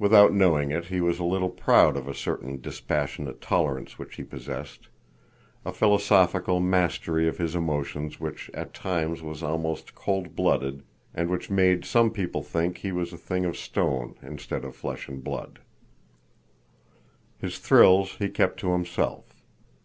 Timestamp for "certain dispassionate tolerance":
2.12-4.00